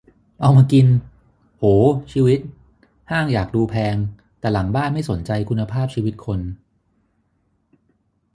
[0.41, 0.85] เอามากิน
[1.57, 1.63] โห
[2.11, 2.39] ชีวิต
[3.11, 3.95] ห้างอยากดูแพง
[4.39, 6.39] แต่หลังบ้านไม่สนใจคุณภาพชีวิตคน